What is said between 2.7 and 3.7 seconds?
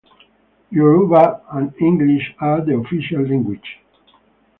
official languages.